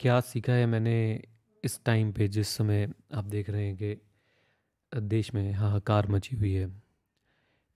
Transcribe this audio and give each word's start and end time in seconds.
क्या 0.00 0.20
सीखा 0.20 0.52
है 0.52 0.66
मैंने 0.66 0.94
इस 1.64 1.80
टाइम 1.84 2.12
पे 2.12 2.28
जिस 2.28 2.48
समय 2.48 2.88
आप 3.14 3.24
देख 3.24 3.50
रहे 3.50 3.66
हैं 3.66 3.76
कि 3.76 3.96
देश 4.92 5.32
में 5.34 5.52
हाहाकार 5.52 6.08
मची 6.08 6.36
हुई 6.36 6.52
है। 6.52 6.66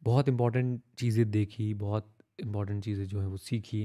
बहुत 0.02 0.28
इंपॉर्टेंट 0.28 0.80
चीज़ें 0.98 1.30
देखी, 1.30 1.72
बहुत 1.74 2.08
इंपॉर्टेंट 2.38 2.84
चीज़ें 2.84 3.04
जो 3.06 3.20
हैं 3.20 3.26
वो 3.26 3.36
सीखी। 3.36 3.84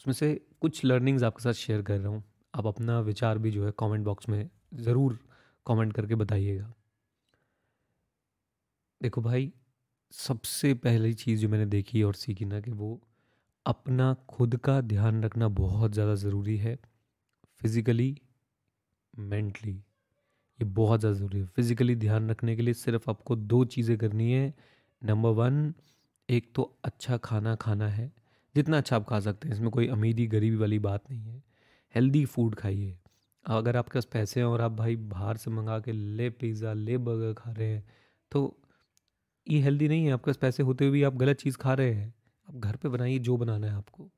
उसमें 0.00 0.14
से 0.14 0.34
कुछ 0.60 0.84
लर्निंग्स 0.84 1.22
आपके 1.22 1.42
साथ 1.42 1.52
शेयर 1.52 1.82
कर 1.82 1.98
रहा 2.00 2.12
हूँ। 2.12 2.22
आप 2.54 2.66
अपना 2.66 3.00
विचार 3.00 3.38
भी 3.38 3.50
जो 3.50 3.66
है 3.66 3.72
कमेंट 3.78 4.04
बॉक्स 4.04 4.28
में 4.28 4.48
ज़रूर 4.76 5.18
कमेंट 5.66 5.92
करके 5.92 6.14
बताइएगा। 6.14 6.72
देखो 9.00 9.20
भाई, 9.20 9.52
सबसे 10.12 10.72
पहली 10.74 11.12
चीज़ 11.14 11.40
जो 11.40 11.48
मैंने 11.48 11.66
देखी 11.66 12.02
और 12.02 12.14
सीखी 12.14 12.44
ना 12.44 12.60
कि 12.60 12.70
वो 12.70 13.00
अपना 13.66 14.12
खुद 14.30 14.56
का 14.56 14.80
ध्यान 14.82 15.22
रखना 15.24 15.48
बहुत 15.50 15.92
ज़्यादा 15.92 16.14
ज़रूरी 16.16 16.56
है। 16.56 16.78
फिज़िकली 17.64 18.14
मेंटली 19.14 19.72
ये 19.72 20.64
बहुत 20.64 21.00
ज़्यादा 21.00 21.16
ज़रूरी 21.16 21.38
है। 21.38 21.46
फिज़िकली 21.46 21.94
ध्यान 21.96 22.28
रखने 22.30 22.56
के 22.56 22.62
लिए 22.62 22.74
सिर्फ़ 22.74 23.08
आपको 23.10 23.36
दो 23.36 23.64
चीज़ें 23.64 23.96
करनी 23.98 24.30
है। 24.32 24.52
नंबर 25.02 25.30
वन 25.30 25.72
एक 26.28 26.50
तो 26.54 26.62
अच्छा 26.84 27.16
खाना 27.18 27.54
खाना 27.54 27.88
है। 27.88 28.10
जितना 28.54 28.78
अच्छा 28.78 28.96
आप 28.96 29.06
खा 29.08 29.20
सकते 29.20 29.48
हैं, 29.48 29.54
इसमें 29.54 29.70
कोई 29.70 29.88
अमीरी 29.88 30.26
गरीबी 30.26 30.56
वाली 30.56 30.78
बात 30.78 31.10
नहीं 31.10 31.22
है। 31.22 31.42
हेल्दी 31.94 32.24
फ़ूड 32.24 32.54
खाइए। 32.54 32.96
अगर 33.44 33.76
आपके 33.76 33.98
पास 33.98 34.08
पैसे 34.12 34.40
हैं 34.40 34.46
और 34.46 34.60
आप 34.60 34.72
भाई 34.72 34.96
बाहर 34.96 35.36
से 35.36 35.50
मंगा 35.50 35.78
के 35.80 35.92
ले 35.92 36.28
पिज़्ज़ा, 36.32 36.72
ले 36.72 36.98
बर्गर 36.98 37.32
खा 37.34 37.52
रहे 37.52 37.68
हैं 37.68 37.84
तो 38.32 38.56
ये 39.46 39.60
हेल्दी 39.60 39.88
नहीं 39.88 40.06
है। 40.06 40.12
आपके 40.12 40.30
पास 40.30 40.36
पैसे 40.36 40.62
होते 40.62 40.84
हुए 40.84 40.92
भी 40.92 41.02
आप 41.02 41.16
गलत 41.16 41.36
चीज़ 41.38 41.58
खा 41.58 41.74
रहे 41.74 41.92
हैं। 41.94 42.14
आप 42.48 42.56
घर 42.56 42.76
पे 42.76 42.88
बनाइए, 42.88 43.18
जो 43.18 43.36
बनाना 43.36 43.66
है 43.66 43.74
आपको। 43.74 44.10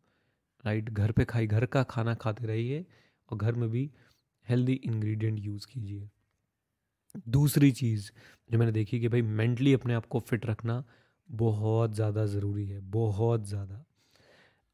राइट 0.64 0.90
घर 0.90 1.12
पे 1.12 1.24
खाइए, 1.24 1.46
घर 1.46 1.66
का 1.66 1.82
खाना 1.84 2.14
खाते 2.16 2.46
रहिए। 2.46 2.84
और 3.30 3.38
घर 3.38 3.54
में 3.54 3.68
भी 3.70 3.90
हेल्दी 4.46 4.72
इंग्रेडिएंट 4.74 5.38
यूज़ 5.40 5.66
कीजिए। 5.66 6.08
दूसरी 7.28 7.70
चीज़ 7.72 8.10
जो 8.50 8.58
मैंने 8.58 8.72
देखी 8.72 9.00
कि 9.00 9.08
भाई 9.08 9.22
मेंटली 9.22 9.72
अपने 9.74 9.94
आप 9.94 10.06
को 10.06 10.20
फिट 10.20 10.46
रखना 10.46 10.82
बहुत 11.30 11.94
ज़्यादा 11.94 12.24
ज़रूरी 12.26 12.66
है, 12.66 12.80
बहुत 12.80 13.46
ज़्यादा। 13.46 13.84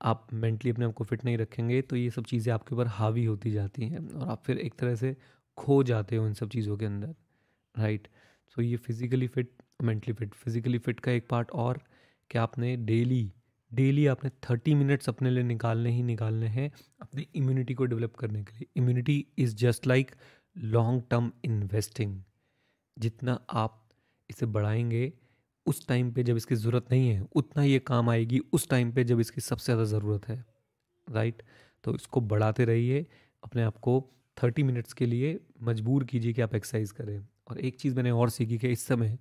आप 0.00 0.26
मेंटली 0.34 0.70
अपने 0.70 0.84
आप 0.84 0.92
को 0.92 1.04
फिट 1.04 1.24
नहीं 1.24 1.36
रखेंगे 1.38 1.80
तो 1.82 1.96
ये 1.96 2.10
सब 2.10 2.24
चीज़ें 2.24 2.52
आपके 2.54 2.74
ऊपर 2.74 2.86
हावी 2.90 3.24
होती 3.24 3.50
जाती 3.50 3.88
हैं 3.88 4.08
और 4.10 4.28
आप 4.28 4.42
फिर 4.44 4.58
एक 4.58 4.74
तरह 4.74 4.94
से 4.94 5.14
खो 5.58 5.82
जाते 5.82 6.16
हो 6.16 6.26
इन 6.26 6.34
सब 6.34 6.48
चीज़ों 6.48 6.76
के 6.76 6.86
अंदर 6.86 7.14
राइट 7.74 8.08
सो 8.56 8.62
ये 8.62 8.76
physically 8.78 9.26
fit 9.28 9.50
mentally 9.82 10.14
fit 10.14 10.34
physically 10.34 10.78
fit 10.78 11.00
का 11.00 11.12
एक 11.12 11.28
पार्ट 11.28 11.50
और 11.50 11.80
कि 12.30 12.38
आपने 12.38 12.76
डेली 12.76 13.32
डेली 13.72 14.06
आपने 14.06 14.30
थर्टी 14.50 14.74
मिनट्स 14.74 15.08
अपने 15.08 15.30
लिए 15.30 15.42
निकालने 15.44 15.90
ही 15.90 16.02
निकालने 16.02 16.46
हैं 16.48 16.70
अपनी 17.00 17.26
इम्यूनिटी 17.34 17.74
को 17.74 17.84
डेवलप 17.84 18.16
करने 18.16 18.42
के 18.44 18.52
लिए। 18.52 18.66
Immunity 18.76 19.24
is 19.38 19.54
just 19.56 19.86
like 19.86 20.10
long 20.56 21.02
term 21.10 21.30
investing 21.44 22.20
जितना 22.96 23.38
आप 23.50 23.78
इसे 24.30 24.46
बढ़ाएँगे, 24.46 25.12
उस 25.66 25.86
टाइम 25.88 26.12
पे 26.12 26.22
जब 26.22 26.36
इसकी 26.36 26.54
ज़रूरत 26.54 26.86
नहीं 26.92 27.08
है, 27.08 27.26
उतना 27.34 27.62
ये 27.62 27.78
काम 27.80 28.10
आएगी, 28.10 28.38
उस 28.52 28.68
टाइम 28.68 28.92
पे 28.92 29.04
जब 29.04 29.20
इसकी 29.20 29.40
सबसे 29.40 29.64
ज़्यादा 29.64 29.84
ज़रूरत 29.90 30.28
है। 30.28 30.44
राइट 31.06 31.42
तो 31.84 31.94
इसको 31.94 32.20
बढ़ाते 32.22 32.64
रहिए, 32.64 33.06
अपने 33.42 33.62
आप 33.62 33.76
को 33.78 34.00
थर्टी 34.36 34.62
मिनट्स 34.62 34.92
के 34.92 35.06
लिए 35.06 35.38
मजबूर 35.62 36.04
कीजिए 36.04 36.32
कि 36.32 36.42
आप 36.42 36.54
एक्सरसाइज 36.54 36.90
करें। 36.92 37.18
और 37.48 37.58
एक 37.60 37.80
चीज़ 37.80 37.94
मैंने 37.96 38.10
और 38.10 38.30
सीखी 38.30 38.58
कि 38.58 38.68
इस 38.68 38.86
समय 38.86 39.18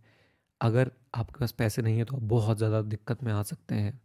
अगर 0.62 0.92
आपके 1.16 1.40
पास 1.40 1.52
पैसे 1.52 1.82
नहीं 1.82 1.98
है 1.98 2.04
तो 2.06 2.16
आप 2.16 2.24
बहुत 2.30 2.58
ज़्यादा 2.58 2.82
दिक्कत 2.84 3.24
में 3.24 3.32
आ 3.34 3.42
सकते 3.44 3.76
हैं। 3.76 4.00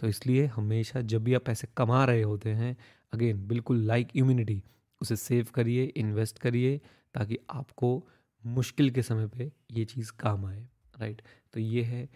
तो 0.00 0.08
इसलिए 0.08 0.46
हमेशा 0.46 1.00
जब 1.02 1.24
भी 1.24 1.34
आप 1.34 1.44
पैसे 1.44 1.68
कमा 1.76 2.04
रहे 2.04 2.22
होते 2.22 2.50
हैं 2.50 2.76
अगेन 3.12 3.46
बिल्कुल 3.48 3.84
लाइक 3.86 4.08
इम्यूनिटी 4.16 4.62
उसे 5.00 5.16
सेव 5.16 5.46
करिए 5.54 5.84
इन्वेस्ट 5.84 6.38
करिए, 6.38 6.78
ताकि 7.14 7.38
आपको 7.50 8.06
मुश्किल 8.44 8.90
के 8.90 9.02
समय 9.02 9.26
पे 9.28 9.50
ये 9.72 9.84
चीज़ 9.84 10.12
काम 10.18 10.46
आए 10.46 10.60
राइट 11.00 11.22
तो 11.54 11.60
ये 11.60 11.82
है 11.82 12.08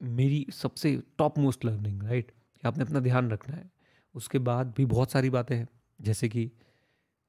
मेरी 0.00 0.46
सबसे 0.52 0.96
टॉप 1.18 1.38
मोस्ट 1.38 1.64
लर्निंग 1.64 2.02
राइट 2.02 2.30
कि 2.30 2.68
आपने 2.68 2.84
अपना 2.84 3.00
ध्यान 3.00 3.30
रखना 3.30 3.56
है। 3.56 3.70
उसके 4.14 4.38
बाद 4.40 4.72
भी 4.76 4.84
बहुत 4.86 5.12
सारी 5.12 5.30
बातें 5.30 5.56
हैं, 5.56 5.66
जैसे 6.00 6.28
कि 6.28 6.50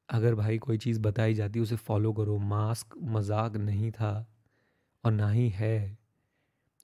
अगर 0.10 0.36
भाई 0.36 0.58
कोई 0.58 0.78
चीज़ 0.78 1.00
बताई 1.00 1.34
जाती, 1.34 1.60
उसे 1.60 1.76
फॉलो 1.76 2.14
करो 2.14 2.38
मास्क 2.40 2.96
मज़ाक 3.08 3.56
नहीं 3.58 3.92
था 3.92 4.12
और 5.04 5.12
ना 5.12 5.30
ही 5.30 5.50
है। 5.50 5.98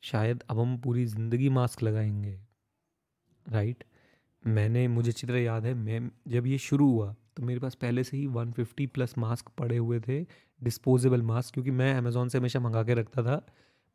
शायद 0.03 0.43
अब 0.49 0.59
हम 0.59 0.77
पूरी 0.77 1.05
ज़िंदगी 1.05 1.49
मास्क 1.49 1.83
लगाएँगे। 1.83 2.39
राइट? 3.45 3.83
मैंने 4.43 4.87
मुझे 4.87 5.09
अच्छी 5.09 5.27
तरह 5.27 5.39
याद 5.39 5.65
है 5.65 5.73
मैं 5.75 6.09
जब 6.27 6.47
ये 6.47 6.57
शुरू 6.59 6.89
हुआ 6.91 7.13
तो 7.37 7.43
मेरे 7.43 7.59
पास 7.59 7.75
पहले 7.75 8.03
से 8.03 8.17
ही 8.17 8.27
150 8.27 8.87
प्लस 8.87 9.17
मास्क 9.17 9.49
पड़े 9.57 9.77
हुए 9.77 9.99
थे 9.99 10.19
डिस्पोजेबल 10.61 11.21
मास्क 11.23 11.53
क्योंकि 11.53 11.71
मैं 11.73 11.93
अमेज़ोन 11.95 12.29
से 12.29 12.37
हमेशा 12.37 12.59
मंगा 12.59 12.83
के 12.83 12.93
रखता 12.93 13.23
था। 13.23 13.41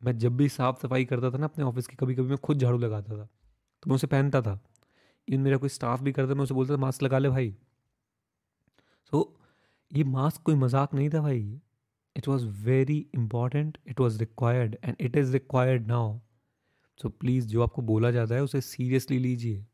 मैं 0.03 0.17
जब 0.19 0.37
भी 0.37 0.49
साफ़ 0.49 0.81
सफ़ाई 0.83 1.05
करता 1.05 1.31
था 1.31 1.39
ना 1.39 1.47
अपने 1.47 1.65
ऑफ़िस 1.65 1.87
की 1.87 1.97
कभी 1.97 2.15
कभी 2.15 2.29
मैं 2.29 2.39
खुद 2.39 2.59
झाड़ू 2.59 2.79
लगाता 2.79 3.17
था 3.17 3.25
तो 3.83 3.91
मैं 3.91 3.95
उसे 3.95 4.07
पहनता 4.07 4.41
था। 4.43 4.59
इवन 5.29 5.41
मेरा 5.41 5.57
कोई 5.57 5.69
स्टाफ 5.69 6.03
भी 6.03 6.13
करता 6.13 6.35
मैं 6.35 6.43
उसे 6.43 6.55
बोलता 6.55 6.75
था 6.75 6.79
मास्क 6.79 7.03
लगा 7.03 7.19
ले 7.19 7.29
भाई। 7.29 7.55
सो 9.13 9.21
so, 9.21 9.97
ये 9.97 10.05
मास्क 10.07 10.43
कोई 10.43 10.55
मज़ाक 10.57 10.95
नहीं 10.95 11.09
था 11.11 11.21
भाई। 11.21 11.61
It 12.17 12.29
was 12.29 12.47
very 12.65 12.99
important 13.15 13.79
it 13.87 14.01
was 14.01 14.19
required 14.19 14.77
and 14.85 14.97
it 15.01 15.17
is 15.17 15.33
required 15.33 15.87
now 15.87 16.19
so 17.01 17.09
please 17.11 17.47
जो 17.49 17.63
आपको 17.63 17.83
बोला 17.83 18.11
जाता 18.11 18.35
है, 18.35 18.43
उसे 18.43 18.61
सीरियसली 18.61 19.19
लीजिए। 19.19 19.65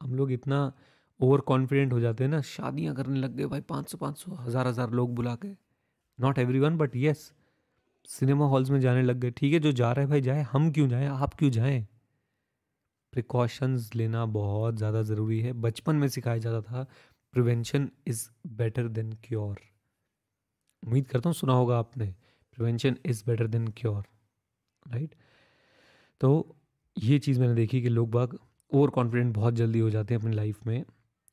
हम 0.00 0.14
लोग 0.14 0.32
इतना 0.32 0.72
ओवर 1.20 1.40
कॉन्फिडेंट 1.42 1.92
हो 1.92 2.00
जाते 2.00 2.24
हैं 2.24 2.30
ना, 2.30 2.40
शादियाँ 2.42 2.94
करने 2.94 3.20
लग 3.20 3.36
गए 3.36 3.46
भाई, 3.46 3.60
पाँच 3.62 3.88
सौ 3.88 3.98
पाँच 3.98 4.18
सौ, 4.18 4.34
हज़ार 4.36 4.66
हज़ार 4.66 4.90
लोग 4.90 5.14
बुला 5.14 5.34
के। 5.36 5.48
Not 6.18 6.38
every 6.38 6.58
one 6.58 6.76
but 6.76 6.96
yes 6.96 7.32
cinema 8.08 8.46
halls 8.46 8.70
में 8.70 8.80
जाने 8.80 9.02
लग 9.02 9.16
गए। 9.16 9.30
ठीक 9.30 9.52
है, 9.52 9.58
जो 9.60 9.72
जा 9.72 9.92
रहे 9.92 10.04
हैं 10.04 10.10
भाई, 10.10 10.20
जाए। 10.20 10.42
हम 10.52 10.70
क्यों 10.72 10.88
जाएँ? 10.88 11.06
आप 11.08 11.34
क्यों 11.34 11.50
जाएँ? 11.50 11.86
प्रिकॉशंस 13.12 13.90
लेना 13.94 14.24
बहुत 14.26 14.76
ज़्यादा 14.76 15.02
ज़रूरी 15.02 15.40
है। 15.40 15.52
बचपन 15.62 15.96
में 15.96 16.08
सिखाया 16.08 16.38
जाता 16.38 16.60
था 16.62 16.86
prevention 17.34 17.88
is 18.06 18.28
better 18.56 18.88
than 18.88 19.12
cure 19.24 19.60
उम्मीद 20.82 21.06
करता 21.08 21.28
हूँ 21.28 21.34
सुना 21.34 21.52
होगा 21.52 21.78
आपने। 21.78 22.06
Prevention 22.58 22.96
is 23.06 23.22
better 23.26 23.46
than 23.46 23.68
cure 23.76 24.02
right 24.86 25.14
तो 26.20 26.30
ये 26.96 27.18
चीज़ 27.18 27.40
मैंने 27.40 27.54
देखी 27.54 27.80
कि 27.82 27.88
लोग 27.88 28.10
बाग 28.10 28.38
ओवर 28.72 28.90
कॉन्फिडेंट 28.90 29.34
बहुत 29.34 29.54
जल्दी 29.54 29.78
हो 29.78 29.90
जाते 29.90 30.14
हैं 30.14 30.20
अपनी 30.20 30.34
लाइफ 30.36 30.66
में 30.66 30.84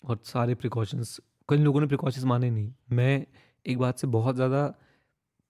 और 0.04 0.20
सारे 0.26 0.56
प्रिकॉशंस 0.56 1.20
कई 1.50 1.58
लोगों 1.58 1.82
ने 1.82 1.88
प्रिकॉशंस 1.88 2.24
माने 2.24 2.50
नहीं। 2.50 2.72
मैं 2.92 3.26
एक 3.66 3.78
बात 3.78 4.00
से 4.00 4.08
बहुत 4.08 4.36
ज़्यादा 4.36 4.66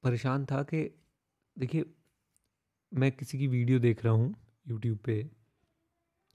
परेशान 0.03 0.45
था 0.45 0.61
कि 0.63 0.81
देखिए, 1.57 1.85
मैं 2.91 3.11
किसी 3.11 3.37
की 3.37 3.47
वीडियो 3.47 3.79
देख 3.79 4.03
रहा 4.05 4.13
हूँ 4.13 4.33
यूट्यूब 4.69 4.97
पे, 4.97 5.29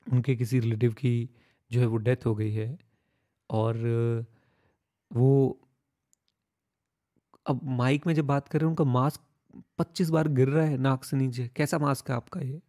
उनके 0.07 0.37
किसी 0.37 0.61
रिलेटिव 0.61 0.93
की 0.93 1.29
जो 1.71 1.81
है 1.81 1.87
वो 1.87 1.97
डेथ 1.99 2.27
हो 2.27 2.35
गई 2.35 2.53
है 2.53 2.77
और 3.51 3.79
वो 5.11 5.59
अब 7.47 7.61
माइक 7.79 8.07
में 8.07 8.15
जब 8.15 8.27
बात 8.27 8.49
कर 8.49 8.61
रहे 8.61 8.67
हैं, 8.67 8.71
उनका 8.71 8.85
मास्क 8.85 9.21
पच्चीस 9.79 10.11
बार 10.11 10.29
गिर 10.31 10.49
रहा 10.49 10.65
है 10.67 10.77
नाक 10.79 11.05
से 11.05 11.17
नीचे। 11.17 11.49
कैसा 11.57 11.79
मास्क 11.79 12.11
है 12.11 12.17
आपका 12.17 12.41
ये? 12.41 12.61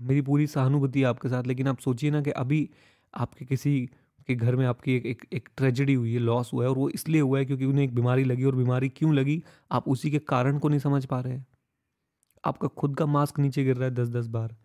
मेरी 0.00 0.20
पूरी 0.22 0.46
सहानुभूति 0.46 1.02
आपके 1.02 1.28
साथ 1.28 1.44
लेकिन 1.44 1.68
आप 1.68 1.78
सोचिए 1.78 2.10
ना 2.10 2.22
कि 2.22 2.30
अभी 2.30 2.68
आपके 3.14 3.44
किसी 3.44 3.90
के 4.26 4.34
घर 4.34 4.56
में 4.56 4.66
आपकी 4.66 4.94
एक 4.96 5.06
एक, 5.06 5.24
एक 5.32 5.48
ट्रेजेडी 5.56 5.94
हुई 5.94 6.12
है 6.12 6.18
लॉस 6.18 6.52
हुआ 6.52 6.64
है 6.64 6.70
और 6.70 6.76
वो 6.76 6.88
इसलिए 6.90 7.20
हुआ 7.20 7.38
है 7.38 7.44
क्योंकि 7.44 7.64
उन्हें 7.64 7.84
एक 7.84 7.94
बीमारी 7.94 8.24
लगी 8.24 8.44
और 8.44 8.54
बीमारी 8.54 8.88
क्यों 8.88 9.14
लगी? 9.14 9.42
आप 9.72 9.88
उसी 9.88 10.10
के 10.10 10.18
कारण 10.18 10.58
को 10.58 10.68
नहीं 10.68 10.80
समझ 10.80 11.04
पा 11.06 11.20
रहे 11.20 11.38
आपका 12.44 12.68
खुद 12.68 12.96
का 12.96 13.06
मास्क 13.06 13.38
नीचे 13.38 13.64
गिर 13.64 13.76
रहा 13.76 13.88
है 13.88 13.94
दस 13.94 14.08
दस 14.08 14.26
बार। 14.26 14.56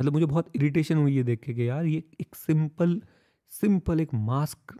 मतलब 0.00 0.12
मुझे 0.12 0.26
बहुत 0.26 0.50
इरिटेशन 0.56 0.96
हुई 0.96 1.16
है 1.16 1.22
देख 1.22 1.40
के 1.40 1.54
कि 1.54 1.68
यार 1.68 1.86
ये 1.86 2.02
एक 2.20 2.34
सिंपल 2.34 3.00
सिंपल 3.52 4.00
एक 4.00 4.14
मास्क 4.14 4.78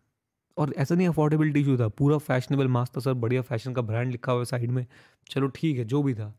और 0.57 0.73
ऐसा 0.79 0.95
नहीं 0.95 1.09
अफोर्डेबिलिटी 1.09 1.61
इशू 1.61 1.77
था 1.79 1.89
पूरा 1.89 2.19
फैशनेबल 2.19 2.69
मास्क 2.69 2.97
था 2.97 3.01
सर 3.01 3.15
बढ़िया 3.15 3.43
फ़ैशन 3.43 3.75
का 3.75 3.83
ब्रांड 3.83 4.11
लिखा 4.13 4.33
हुआ 4.33 4.41
है 4.41 4.45
साइड 4.45 4.71
में। 4.71 4.87
चलो 5.31 5.49
ठीक 5.49 5.79
है 5.79 5.85
जो 5.85 6.03
भी 6.03 6.15
था। 6.15 6.35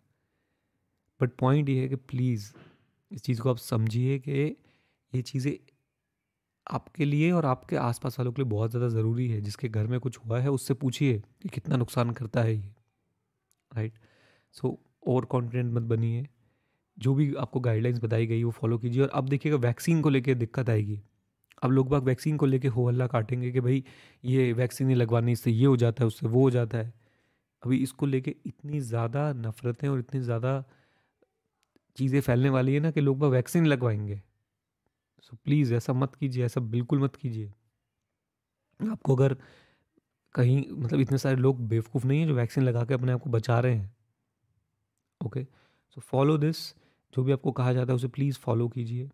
बट 1.22 1.32
पॉइंट 1.40 1.70
ये 1.70 1.82
है 1.82 1.88
कि 1.90 1.96
प्लीज़ 1.96 2.52
इस 3.12 3.22
चीज़ 3.24 3.42
को 3.42 3.50
आप 3.50 3.58
समझिए 3.58 4.18
कि 4.20 4.56
ये 5.14 5.22
चीज़ें 5.22 5.54
आपके 6.68 7.06
लिए 7.06 7.32
और 7.32 7.46
आपके 7.46 7.76
आसपास 7.76 8.20
वालों 8.20 8.32
के 8.32 8.42
लिए 8.42 8.50
बहुत 8.50 8.72
ज़्यादा 8.72 8.88
ज़रूरी 8.90 9.28
है। 9.30 9.40
जिसके 9.42 9.70
घर 9.70 9.88
में 9.88 10.00
कुछ 10.00 10.18
हुआ 10.18 10.40
है, 10.40 10.50
उससे 10.50 10.74
पूछिए 10.74 11.22
कि 11.42 11.50
कितना 11.50 11.76
नुकसान 11.78 12.12
करता 12.12 12.42
है 12.42 12.56
ये। 12.56 12.74
राइट 13.72 13.94
सो 14.56 14.78
ओवर 15.08 15.26
कॉन्फिडेंट 15.26 15.74
मत 15.74 15.84
बनिए। 15.84 16.28
जो 16.98 17.14
भी 17.16 17.34
आपको 17.36 17.60
गाइडलाइंस 17.60 18.00
बताई 18.00 18.28
गई, 18.28 18.44
वो 18.44 18.52
फॉलो 18.52 18.78
कीजिए। 18.78 19.04
और 19.04 19.10
अब 19.10 19.30
देखिएगा 19.30 19.58
वैक्सीन 19.58 20.02
को 20.02 20.10
लेकर 20.10 20.34
दिक्कत 20.36 20.70
आएगी। 20.70 21.00
अब 21.64 21.72
लोग 21.72 21.90
बाग 21.90 22.04
वैक्सीन 22.04 22.38
को 22.38 22.46
लेके 22.46 22.68
हो 22.68 22.88
हल्ला 22.88 23.08
काटेंगे 23.08 23.52
कि 23.52 23.60
भाई, 23.60 23.84
ये 24.24 24.52
वैक्सीन 24.54 24.88
नहीं 24.88 24.98
लगवानी, 24.98 25.32
इससे 25.32 25.52
ये 25.52 25.66
हो 25.66 25.78
जाता 25.78 26.04
है, 26.04 26.08
उससे 26.08 26.28
वो 26.28 26.42
हो 26.42 26.50
जाता 26.50 26.78
है। 26.78 26.94
अभी 27.64 27.78
इसको 27.78 28.06
लेके 28.06 28.36
इतनी 28.46 28.80
ज़्यादा 28.80 29.32
नफ़रतें 29.34 29.88
और 29.88 30.00
इतनी 30.00 30.22
ज़्यादा 30.22 30.64
चीज़ें 31.98 32.20
फैलने 32.22 32.50
वाली 32.50 32.74
है 32.74 32.80
ना 32.80 32.92
कि 32.92 33.02
लोग 33.02 33.24
वैक्सीन 33.26 33.66
लगवाएँगे। 33.66 34.22
सो 35.24 35.36
प्लीज़ 35.38 35.74
ऐसा 35.74 35.94
मत 35.94 36.16
कीजिए, 36.16 36.46
ऐसा 36.46 36.62
बिल्कुल 36.62 37.00
मत 37.00 37.16
कीजिए। 37.16 37.52
आपको 38.80 39.16
अगर 39.16 39.36
कहीं 40.36 40.64
मतलब 40.72 41.00
इतने 41.00 41.18
सारे 41.18 41.36
लोग 41.38 41.62
बेवकूफ़ 41.70 42.06
नहीं 42.08 42.20
हैं 42.20 42.28
जो 42.28 42.36
वैक्सीन 42.36 42.64
लगा 42.64 42.84
के 42.86 42.94
अपने 42.94 43.12
आप 43.12 43.22
को 43.22 43.30
बचा 43.30 43.60
रहे 43.60 43.76
हैं। 43.76 43.92
ओके 45.22 45.44
सो 45.98 46.02
फॉलो 46.02 46.38
दिस 46.38 46.58
जो 47.14 47.24
भी 47.24 47.32
आपको 47.32 47.52
कहा 47.52 47.74
जाता 47.74 47.92
है 47.92 47.96
उसे 47.96 48.08
प्लीज़ 48.10 48.38
फॉलो 48.40 48.68
कीजिए। 48.70 49.10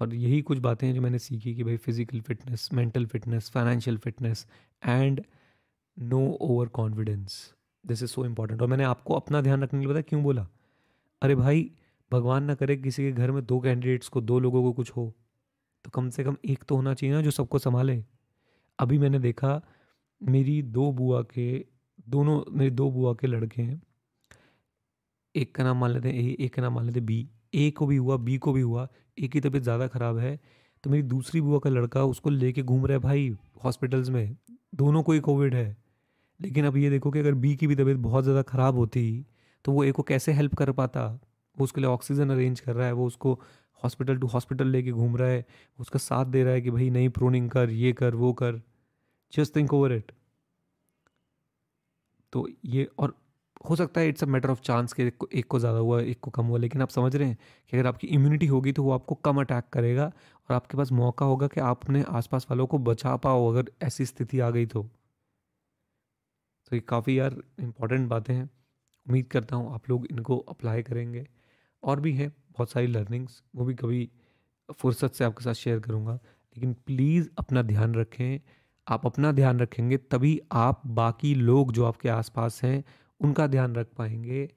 और 0.00 0.14
यही 0.14 0.40
कुछ 0.42 0.58
बातें 0.60 0.86
हैं 0.86 0.94
जो 0.94 1.00
मैंने 1.02 1.18
सीखी 1.18 1.54
कि 1.54 1.64
भाई 1.64 1.76
physical 1.78 2.20
fitness 2.20 2.68
mental 2.74 3.06
fitness 3.06 3.50
financial 3.50 3.98
fitness 3.98 4.46
and 4.82 5.22
no 5.96 6.20
over 6.42 6.68
confidence 6.70 7.38
this 7.84 8.02
is 8.02 8.10
so 8.10 8.24
important 8.26 8.62
और 8.62 8.68
मैंने 8.68 8.84
आपको 8.84 9.14
अपना 9.14 9.40
ध्यान 9.42 9.62
रखने 9.62 9.80
के 9.80 9.86
लिए 9.86 9.94
पता 9.94 10.02
क्यों 10.10 10.22
बोला? 10.22 10.46
अरे 11.22 11.34
भाई 11.36 11.70
भगवान 12.10 12.44
ना 12.44 12.54
करे 12.54 12.76
किसी 12.76 13.02
के 13.02 13.12
घर 13.12 13.30
में 13.30 13.44
दो 13.46 13.58
कैंडिडेट्स 13.60 14.08
को, 14.08 14.20
दो 14.20 14.38
लोगों 14.40 14.62
को 14.62 14.72
कुछ 14.72 14.90
हो 14.90 15.12
तो 15.84 15.90
कम 15.90 16.08
से 16.10 16.24
कम 16.24 16.36
एक 16.44 16.64
तो 16.64 16.76
होना 16.76 16.94
चाहिए 16.94 17.14
ना 17.14 17.20
जो 17.22 17.30
सबको 17.30 17.58
संभाले। 17.58 18.02
अभी 18.78 18.98
मैंने 18.98 19.18
देखा, 19.18 19.60
मेरी 20.20 20.60
दो 20.64 20.90
बुआ 20.92 21.22
के, 21.24 21.64
दोनों, 22.08 22.42
मेरी 22.50 22.70
दो 22.72 22.90
बुआ 22.90 23.12
के 23.14 23.26
लड़के 23.26 23.62
हैं। 23.62 23.80
एक 25.34 25.54
का 25.54 25.64
नाम 25.64 25.78
मान 25.78 25.90
लेते 25.90 26.08
हैं 26.08 26.14
ए, 26.16 26.36
एक 26.40 26.54
का 26.54 26.62
नाम 26.62 26.74
मान 26.74 26.84
लेते 26.84 26.98
हैं 26.98 27.06
बी। 27.06 27.28
ए 27.54 27.70
को 27.70 27.86
भी 27.86 27.96
हुआ, 27.96 28.16
बी 28.18 28.36
को 28.38 28.52
भी 28.52 28.60
हुआ 28.60 28.88
ए 29.18 29.28
की 29.28 29.40
तबीयत 29.40 29.62
ज़्यादा 29.62 29.86
ख़राब 29.88 30.18
है 30.18 30.38
तो 30.84 30.90
मेरी 30.90 31.02
दूसरी 31.04 31.40
बुआ 31.40 31.58
का 31.58 31.70
लड़का 31.70 32.04
उसको 32.04 32.30
लेके 32.30 32.62
घूम 32.62 32.86
रहा 32.86 32.96
है 32.96 33.02
भाई 33.02 33.28
हॉस्पिटल्स 33.64 34.08
में। 34.08 34.36
दोनों 34.74 35.02
को 35.02 35.12
ही 35.12 35.20
कोविड 35.20 35.54
है। 35.54 35.76
लेकिन 36.40 36.66
अब 36.66 36.76
ये 36.76 36.90
देखो 36.90 37.10
कि 37.10 37.18
अगर 37.18 37.34
बी 37.36 37.54
की 37.56 37.66
भी 37.66 37.76
तबीयत 37.76 37.98
बहुत 37.98 38.24
ज़्यादा 38.24 38.42
ख़राब 38.44 38.76
होती 38.76 39.24
तो 39.64 39.72
वो 39.72 39.84
ए 39.84 39.92
को 39.92 40.02
कैसे 40.02 40.32
हेल्प 40.32 40.54
कर 40.54 40.72
पाता? 40.72 41.08
वो 41.58 41.64
उसके 41.64 41.80
लिए 41.80 41.90
ऑक्सीजन 41.90 42.30
अरेंज 42.30 42.60
कर 42.60 42.74
रहा 42.74 42.86
है 42.86 42.92
वो 42.92 43.06
उसको 43.06 43.38
हॉस्पिटल 43.82 44.18
टू 44.18 44.26
हॉस्पिटल 44.26 44.68
लेके 44.68 44.92
घूम 44.92 45.16
रहा 45.16 45.28
है 45.28 45.44
उसका 45.78 45.98
साथ 45.98 46.26
दे 46.26 46.44
रहा 46.44 46.52
है 46.54 46.60
कि 46.60 46.70
भाई 46.70 46.90
नहीं 46.90 47.08
प्रोनिंग 47.10 47.50
कर 47.50 47.70
ये 47.72 47.92
कर 47.92 48.14
वो 48.14 48.32
कर। 48.32 48.60
जस्ट 49.32 49.56
थिंक 49.56 49.74
ओवर 49.74 49.92
इट 49.92 50.12
तो 52.32 52.46
ये 52.64 52.88
और 52.98 53.14
हो 53.68 53.76
सकता 53.76 54.00
है 54.00 54.08
it's 54.08 54.22
a 54.24 54.26
matter 54.26 54.50
of 54.50 54.60
chance 54.60 54.92
कि 54.92 55.02
एक 55.02 55.16
को, 55.16 55.28
एक 55.34 55.46
को 55.46 55.58
ज़्यादा 55.58 55.78
हुआ 55.78 56.00
एक 56.02 56.20
को 56.20 56.30
कम 56.30 56.46
हुआ 56.46 56.58
लेकिन 56.58 56.82
आप 56.82 56.88
समझ 56.88 57.14
रहे 57.16 57.28
हैं 57.28 57.38
कि 57.72 57.76
अगर 57.76 57.86
आपकी 57.86 58.06
इम्यूनिटी 58.06 58.46
होगी 58.46 58.72
तो 58.72 58.82
वो 58.82 58.90
आपको 58.92 59.14
कम 59.14 59.40
अटैक 59.40 59.64
करेगा 59.72 60.06
और 60.06 60.54
आपके 60.54 60.76
पास 60.76 60.92
मौका 60.92 61.26
होगा 61.26 61.46
कि 61.46 61.60
आप 61.60 61.82
अपने 61.84 62.02
आसपास 62.10 62.46
वालों 62.50 62.66
को 62.66 62.78
बचा 62.80 63.16
पाओ 63.16 63.48
अगर 63.50 63.70
ऐसी 63.82 64.06
स्थिति 64.06 64.40
आ 64.40 64.50
गई 64.50 64.66
तो। 64.66 64.82
तो 66.70 66.76
ये 66.76 66.80
काफ़ी 66.80 67.18
यार 67.18 67.36
इंपॉर्टेंट 67.60 68.08
बातें 68.08 68.34
हैं। 68.34 68.44
उम्मीद 69.06 69.26
करता 69.26 69.56
हूँ 69.56 69.72
आप 69.74 69.88
लोग 69.90 70.06
इनको 70.06 70.38
अप्लाई 70.48 70.82
करेंगे। 70.82 71.26
और 71.86 72.00
भी 72.00 72.12
हैं, 72.12 72.28
बहुत 72.30 72.70
सारी 72.70 72.86
लर्निंग्स 72.86 73.42
वो 73.56 73.64
भी 73.64 73.74
कभी 73.74 74.08
फुर्सत 74.74 75.14
से 75.14 75.24
आपके 75.24 75.44
साथ 75.44 75.54
शेयर 75.54 75.78
करूँगा। 75.78 76.12
लेकिन 76.12 76.72
प्लीज़ 76.86 77.28
अपना 77.38 77.62
ध्यान 77.62 77.94
रखें, 77.94 78.40
आप 78.88 79.06
अपना 79.06 79.32
ध्यान 79.32 79.60
रखेंगे, 79.60 79.96
तभी 79.96 80.40
आप 80.52 80.82
बाकी 80.86 81.34
लोग 81.34 81.72
जो 81.72 81.84
आपके 81.84 82.08
आसपास 82.08 82.60
हैं, 82.64 82.84
उनका 83.20 83.46
ध्यान 83.46 83.74
रख 83.74 83.86
पाएँगे, 83.96 84.48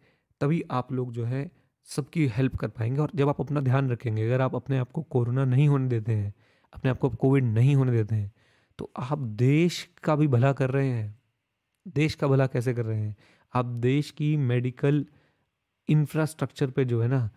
तभी 0.42 0.64
आप 0.72 0.92
लोग 0.92 1.12
जो 1.12 1.26
है, 1.26 1.52
सबकी 1.88 2.28
हेल्प 2.28 2.56
कर 2.56 2.68
पाएँगे। 2.68 3.02
और 3.02 3.12
जब 3.16 3.30
आप 3.30 3.42
अपना 3.42 3.62
ध्यान 3.62 3.90
रखेंगे, 3.90 4.26
अगर 4.26 4.42
आप 4.42 4.56
अपने 4.56 4.78
आप 4.78 4.92
को 4.92 5.02
कोरोना 5.02 5.46
नहीं 5.46 5.68
होने 5.68 5.88
देते 5.88 6.12
हैं, 6.12 6.34
अपने 6.74 6.92
आप 6.92 7.00
को 7.00 7.10
कोविड 7.10 7.44
नहीं 7.44 7.76
होने 7.76 7.92
देते 7.92 8.16
हैं 8.16 8.32
तो 8.80 8.92
आप 8.98 9.20
देश 9.20 9.88
का 10.04 10.16
भी 10.16 10.28
भला 10.28 10.52
कर 10.54 10.72
रहे 10.72 10.90
हैं। 10.90 11.20
देश 11.88 12.16
का 12.16 12.28
भला 12.28 12.46
कैसे 12.48 12.74
कर 12.74 12.86
रहे 12.86 13.00
हैं? 13.00 13.16
आप 13.54 13.66
देश 13.66 14.12
की 14.12 14.36
मेडिकल 14.38 15.06
इंफ्रास्ट्रक्चर 15.90 16.70
पे 16.70 16.86
जो 16.86 17.02
है 17.02 17.08
ना, 17.08 17.30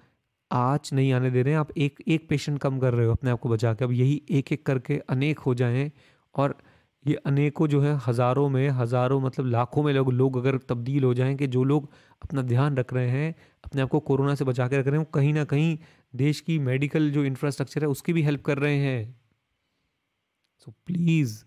आज 0.50 0.90
नहीं 0.92 1.12
आने 1.12 1.30
दे 1.30 1.42
रहे 1.42 1.52
हैं। 1.52 1.60
आप 1.60 1.70
एक 1.78 2.02
एक 2.08 2.28
पेशेंट 2.28 2.58
कम 2.58 2.78
कर 2.78 2.94
रहे 2.94 3.06
हो 3.06 3.12
अपने 3.12 3.30
आप 3.30 3.40
को 3.40 3.48
बचा 3.48 3.72
के। 3.74 3.84
अब 3.84 3.92
यही 3.92 4.20
एक 4.30 4.52
एक 4.52 4.66
करके 4.66 4.98
अनेक 5.10 5.38
हो 5.40 5.54
जाएँ 5.54 5.90
और 6.34 6.56
ये 7.04 7.14
अनेकों 7.26 7.66
जो 7.68 7.80
है, 7.80 7.94
हज़ारों 8.06 8.48
में, 8.48 8.68
हज़ारों 8.70 9.20
मतलब 9.20 9.46
लाखों 9.46 9.82
में 9.82 9.92
लोग 9.92 10.12
लोग 10.12 10.36
अगर 10.36 10.58
तब्दील 10.68 11.04
हो 11.04 11.12
जाएँ 11.14 11.34
कि 11.36 11.46
जो 11.46 11.64
लोग 11.64 11.88
अपना 12.22 12.42
ध्यान 12.42 12.76
रख 12.76 12.92
रहे 12.92 13.08
हैं, 13.10 13.34
अपने 13.64 13.82
आप 13.82 13.88
को 13.88 14.00
कोरोना 14.02 14.34
से 14.34 14.44
बचा 14.44 14.68
के 14.68 14.78
रख 14.78 14.86
रहे 14.86 14.98
हैं 14.98 15.06
कहीं 15.14 15.32
ना 15.34 15.44
कहीं 15.44 15.76
देश 16.14 16.40
की 16.40 16.58
मेडिकल 16.60 17.10
जो 17.10 17.24
इंफ्रास्ट्रक्चर 17.24 17.82
है, 17.82 17.88
उसकी 17.88 18.12
भी 18.12 18.22
हेल्प 18.22 18.42
कर 18.44 18.58
रहे 18.58 18.76
हैं। 18.78 19.16
सो 20.66 20.72
प्लीज़ 20.86 21.42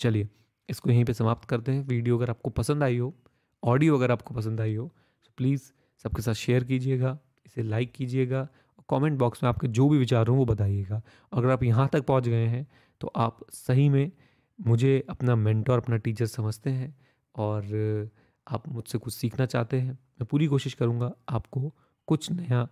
चलिए, 0.00 0.28
इसको 0.68 0.90
यहीं 0.90 1.04
पे 1.04 1.14
समाप्त 1.14 1.48
करते 1.48 1.72
हैं। 1.72 1.86
वीडियो 1.86 2.16
अगर 2.18 2.30
आपको 2.30 2.50
पसंद 2.52 2.82
आई 2.82 2.98
हो 2.98 3.14
ऑडियो 3.62 3.96
अगर 3.96 4.10
आपको 4.10 4.34
पसंद 4.34 4.60
आई 4.60 4.74
हो 4.74 4.90
प्लीज़ 5.38 5.62
सबके 6.04 6.22
साथ 6.22 6.34
शेयर 6.36 6.64
कीजिएगा, 6.64 7.18
इसे 7.46 7.62
लाइक 7.64 7.92
कीजिएगा 7.92 8.40
और 8.40 8.84
कमेंट 8.90 9.18
बॉक्स 9.18 9.42
में 9.42 9.48
आपके 9.48 9.68
जो 9.68 9.88
भी 9.88 9.98
विचार 9.98 10.28
हों 10.28 10.36
वो 10.36 10.44
बताइएगा। 10.46 11.00
अगर 11.32 11.50
आप 11.50 11.62
यहाँ 11.62 11.88
तक 11.92 12.04
पहुँच 12.06 12.28
गए 12.28 12.46
हैं 12.46 12.66
तो 13.00 13.12
आप 13.16 13.40
सही 13.52 13.88
में 13.88 14.10
मुझे 14.58 15.04
अपना 15.10 15.34
मेंटोर, 15.36 15.78
अपना 15.78 15.96
टीचर 15.96 16.26
समझते 16.26 16.70
हैं 16.70 16.94
और 17.34 18.10
आप 18.46 18.68
मुझसे 18.68 18.98
कुछ 18.98 19.14
सीखना 19.14 19.46
चाहते 19.46 19.80
हैं, 19.80 19.92
मैं 19.92 20.26
पूरी 20.26 20.46
कोशिश 20.46 20.74
करूँगा 20.74 21.12
आपको 21.28 21.72
कुछ 22.08 22.30
नया, 22.32 22.66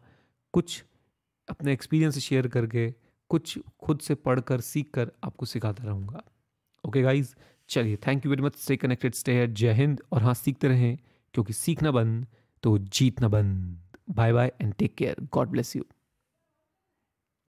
कुछ 0.55 0.83
अपने 1.49 1.73
एक्सपीरियंस 1.73 2.19
शेयर 2.19 2.49
करके, 2.49 2.91
कुछ 3.31 3.59
खुद 3.81 4.01
से 4.01 4.15
पढ़कर 4.17 4.61
सीख 4.63 4.91
कर 4.95 5.11
आपको 5.25 5.47
सिखाता 5.47 5.85
रहूँगा। 5.85 6.23
ओके 6.85 7.03
गाइज़ 7.03 7.35
चलिए, 7.71 7.97
thank 7.97 8.25
you 8.25 8.31
very 8.31 8.43
much, 8.43 8.57
stay 8.57 8.77
connected, 8.77 9.15
stay 9.15 9.47
जय 9.47 9.73
हिंद 9.73 10.03
और 10.13 10.23
हाँ 10.23 10.35
सीखते 10.35 10.69
रहें, 10.69 10.99
क्योंकि 11.35 11.53
सीखना 11.53 11.91
बंद 11.91 12.27
तो 12.67 12.79
जीतना 12.79 13.29
बंद। 13.29 13.79
Bye 14.11 14.33
bye 14.33 14.53
and 14.61 14.75
take 14.75 14.95
care. 14.95 15.17
God 15.33 15.49
bless 15.49 15.77
you. 15.77 15.83